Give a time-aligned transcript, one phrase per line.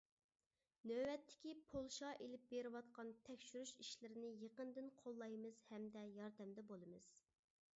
[0.91, 7.11] نۆۋەتتىكى پولشا ئېلىپ بېرىۋاتقان تەكشۈرۈش ئىشلىرىنى يېقىندىن قوللايمىز ھەمدە ياردەمدە بولىمىز.